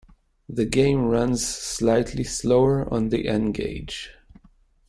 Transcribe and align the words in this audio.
The 0.49 0.65
game 0.65 1.05
runs 1.05 1.47
slightly 1.47 2.23
slower 2.23 2.91
on 2.91 3.09
the 3.09 3.27
N-Gage. 3.27 4.09